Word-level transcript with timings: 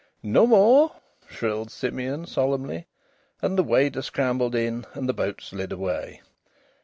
"No 0.23 0.47
more," 0.47 0.93
shrilled 1.29 1.69
Simeon, 1.69 2.25
solemnly. 2.25 2.87
And 3.39 3.55
the 3.55 3.61
wader 3.61 4.01
scrambled 4.01 4.55
in 4.55 4.87
and 4.95 5.07
the 5.07 5.13
boat 5.13 5.41
slid 5.43 5.71
away. 5.71 6.21